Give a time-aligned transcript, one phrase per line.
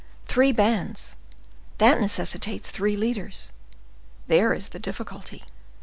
[0.25, 3.51] Three bands—that necessitates three leaders;
[4.27, 5.43] there is the difficulty.